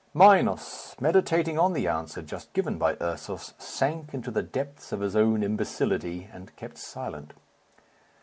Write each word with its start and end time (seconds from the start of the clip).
Minos, 0.15 0.95
meditating 0.99 1.59
on 1.59 1.73
the 1.73 1.87
answer 1.87 2.23
just 2.23 2.51
given 2.53 2.79
by 2.79 2.97
Ursus, 2.99 3.53
sank 3.59 4.15
into 4.15 4.31
the 4.31 4.41
depths 4.41 4.91
of 4.91 5.01
his 5.01 5.15
own 5.15 5.43
imbecility, 5.43 6.27
and 6.33 6.55
kept 6.55 6.79
silent. 6.79 7.33